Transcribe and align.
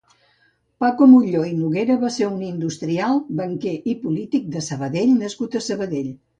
Paco 0.83 1.07
Mutlló 1.11 1.43
i 1.49 1.51
Noguera 1.57 1.99
va 2.05 2.11
ser 2.15 2.31
un 2.31 2.41
industrial, 2.49 3.21
banquer 3.43 3.77
i 3.95 3.97
polític 4.07 4.51
de 4.59 4.67
Sabadell 4.73 5.17
nascut 5.23 5.63
a 5.65 5.67
Sabadell. 5.71 6.13